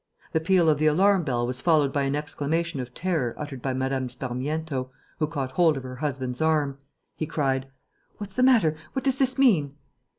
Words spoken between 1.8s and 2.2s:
by an